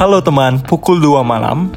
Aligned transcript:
Halo 0.00 0.24
teman, 0.24 0.64
pukul 0.64 0.96
2 0.96 1.20
malam. 1.20 1.76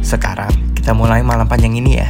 Sekarang, 0.00 0.50
kita 0.72 0.96
mulai 0.96 1.20
malam 1.20 1.44
panjang 1.44 1.76
ini 1.76 2.00
ya. 2.00 2.08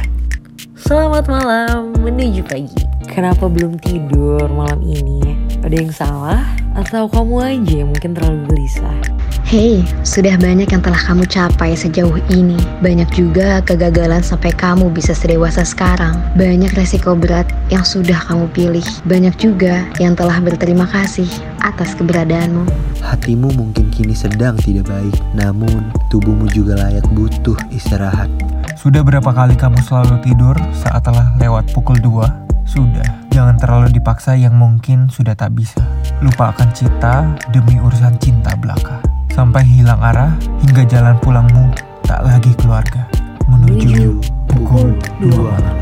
Selamat 0.75 1.29
malam 1.29 1.93
menuju 2.01 2.41
pagi. 2.47 2.83
Kenapa 3.05 3.45
belum 3.45 3.77
tidur 3.79 4.47
malam 4.49 4.81
ini? 4.81 5.35
Ada 5.61 5.75
yang 5.75 5.91
salah? 5.93 6.41
Atau 6.73 7.05
kamu 7.11 7.35
aja 7.43 7.73
yang 7.83 7.89
mungkin 7.91 8.15
terlalu 8.17 8.39
gelisah? 8.49 9.20
Hei, 9.51 9.83
sudah 10.07 10.39
banyak 10.39 10.71
yang 10.71 10.79
telah 10.79 11.11
kamu 11.11 11.27
capai 11.27 11.75
sejauh 11.75 12.23
ini. 12.31 12.55
Banyak 12.79 13.11
juga 13.11 13.59
kegagalan 13.59 14.23
sampai 14.23 14.55
kamu 14.55 14.87
bisa 14.95 15.11
sedewasa 15.11 15.67
sekarang. 15.67 16.15
Banyak 16.39 16.71
resiko 16.71 17.19
berat 17.19 17.51
yang 17.67 17.83
sudah 17.83 18.15
kamu 18.31 18.47
pilih. 18.55 18.87
Banyak 19.03 19.35
juga 19.35 19.83
yang 19.99 20.15
telah 20.15 20.39
berterima 20.39 20.87
kasih 20.87 21.27
atas 21.59 21.91
keberadaanmu. 21.99 22.63
Hatimu 23.03 23.51
mungkin 23.59 23.91
kini 23.91 24.15
sedang 24.15 24.55
tidak 24.55 24.87
baik, 24.87 25.19
namun 25.35 25.91
tubuhmu 26.07 26.47
juga 26.55 26.79
layak 26.87 27.03
butuh 27.11 27.59
istirahat. 27.75 28.31
Sudah 28.79 29.03
berapa 29.03 29.35
kali 29.35 29.59
kamu 29.59 29.83
selalu 29.83 30.15
tidur 30.23 30.55
saat 30.79 31.03
telah 31.03 31.27
lewat 31.43 31.67
pukul 31.75 31.99
2? 31.99 32.63
Sudah, 32.63 33.27
jangan 33.35 33.59
terlalu 33.59 33.99
dipaksa 33.99 34.31
yang 34.39 34.55
mungkin 34.55 35.11
sudah 35.11 35.35
tak 35.35 35.51
bisa. 35.59 35.83
Lupakan 36.23 36.71
cita 36.71 37.35
demi 37.51 37.75
urusan 37.83 38.15
cinta. 38.15 38.55
Sampai 39.51 39.67
hilang 39.67 39.99
arah 39.99 40.31
hingga 40.63 40.87
jalan 40.87 41.11
pulangmu 41.19 41.75
tak 42.07 42.23
lagi 42.23 42.55
keluarga. 42.55 43.03
Menuju 43.51 44.23
pukul 44.47 44.95
2 45.19 45.27
malam. 45.27 45.75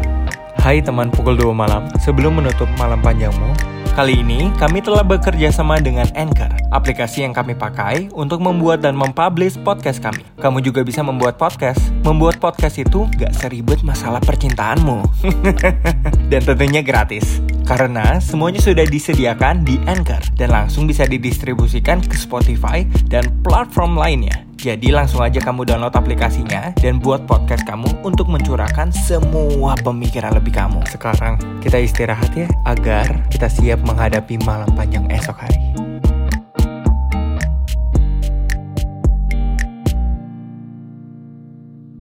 Hai 0.58 0.82
teman 0.82 1.14
pukul 1.14 1.38
2 1.38 1.54
malam, 1.54 1.86
sebelum 2.02 2.42
menutup 2.42 2.66
malam 2.82 2.98
panjangmu, 2.98 3.54
Kali 3.94 4.26
ini 4.26 4.50
kami 4.58 4.82
telah 4.82 5.06
bekerja 5.06 5.54
sama 5.54 5.78
dengan 5.78 6.10
Anchor, 6.18 6.50
aplikasi 6.74 7.22
yang 7.22 7.34
kami 7.36 7.54
pakai 7.54 8.10
untuk 8.18 8.42
membuat 8.42 8.82
dan 8.82 8.98
mempublish 8.98 9.62
podcast 9.62 10.02
kami. 10.02 10.26
Kamu 10.42 10.66
juga 10.66 10.82
bisa 10.82 11.06
membuat 11.06 11.38
podcast. 11.38 11.94
Membuat 12.02 12.42
podcast 12.42 12.82
itu 12.82 13.06
gak 13.22 13.38
seribet 13.38 13.86
masalah 13.86 14.18
percintaanmu. 14.24 15.06
dan 16.30 16.46
tentunya 16.46 16.86
gratis. 16.86 17.42
Karena 17.66 18.18
semuanya 18.18 18.58
sudah 18.62 18.82
disediakan 18.86 19.62
di 19.62 19.78
Anchor 19.86 20.22
dan 20.34 20.50
langsung 20.50 20.90
bisa 20.90 21.06
didistribusikan 21.06 22.02
ke 22.02 22.18
Spotify 22.18 22.82
dan 23.06 23.30
platform 23.46 23.94
lainnya. 23.94 24.50
Jadi 24.60 24.92
langsung 24.92 25.24
aja 25.24 25.40
kamu 25.40 25.64
download 25.64 25.96
aplikasinya 25.96 26.76
dan 26.82 27.00
buat 27.00 27.24
podcast 27.24 27.64
kamu 27.64 28.04
untuk 28.04 28.28
mencurahkan 28.28 28.92
semua 28.92 29.78
pemikiran 29.80 30.36
lebih 30.36 30.52
kamu. 30.52 30.84
Sekarang 30.90 31.40
kita 31.64 31.80
istirahat 31.80 32.34
ya 32.36 32.50
agar 32.68 33.24
kita 33.32 33.48
siap 33.48 33.80
menghadapi 33.86 34.36
malam 34.44 34.68
panjang 34.76 35.08
esok 35.14 35.48
hari. 35.48 35.69